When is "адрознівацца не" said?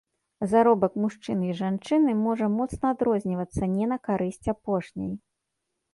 2.95-3.85